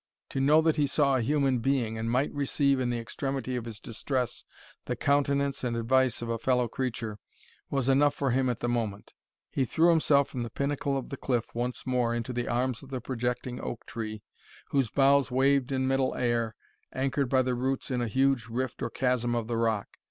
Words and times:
To 0.29 0.39
know 0.39 0.61
that 0.63 0.77
he 0.77 0.87
saw 0.87 1.15
a 1.17 1.21
human 1.21 1.59
being, 1.59 1.95
and 1.95 2.09
might 2.09 2.33
receive, 2.33 2.79
in 2.79 2.89
the 2.89 2.97
extremity 2.97 3.55
of 3.55 3.65
his 3.65 3.79
distress, 3.79 4.43
the 4.85 4.95
countenance 4.95 5.63
and 5.63 5.77
advice 5.77 6.23
of 6.23 6.29
a 6.29 6.39
fellow 6.39 6.67
creature, 6.67 7.19
was 7.69 7.87
enough 7.87 8.15
for 8.15 8.31
him 8.31 8.49
at 8.49 8.61
the 8.61 8.67
moment. 8.67 9.13
He 9.51 9.63
threw 9.63 9.91
himself 9.91 10.27
from 10.27 10.41
the 10.41 10.49
pinnacle 10.49 10.97
of 10.97 11.09
the 11.09 11.17
cliff 11.17 11.53
once 11.53 11.85
more 11.85 12.15
into 12.15 12.33
the 12.33 12.47
arms 12.47 12.81
of 12.81 12.89
the 12.89 12.99
projecting 12.99 13.61
oak 13.61 13.85
tree, 13.85 14.23
whose 14.71 14.89
boughs 14.89 15.29
waved 15.29 15.71
in 15.71 15.87
middle 15.87 16.15
air, 16.15 16.55
anchored 16.91 17.29
by 17.29 17.43
the 17.43 17.53
roots 17.53 17.91
in 17.91 18.01
a 18.01 18.07
huge 18.07 18.47
rift 18.47 18.81
or 18.81 18.89
chasm 18.89 19.35
of 19.35 19.45
the 19.45 19.55
rock. 19.57 19.87